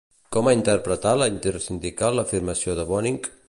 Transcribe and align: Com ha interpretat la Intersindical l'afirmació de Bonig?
Com 0.35 0.47
ha 0.47 0.53
interpretat 0.55 1.19
la 1.23 1.27
Intersindical 1.33 2.19
l'afirmació 2.21 2.77
de 2.81 2.91
Bonig? 2.95 3.35